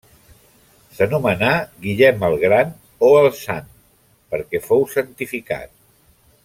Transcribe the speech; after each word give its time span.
S'anomenà 0.99 1.49
Guillem 1.83 2.25
el 2.29 2.37
gran 2.45 2.73
o 3.09 3.11
el 3.19 3.31
sant, 3.43 3.71
perquè 4.33 4.67
fou 4.71 4.87
santificat. 4.99 5.77